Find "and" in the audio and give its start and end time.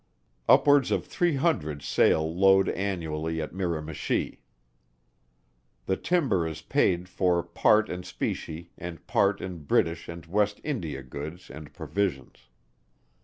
8.79-9.05, 10.09-10.25, 11.51-11.71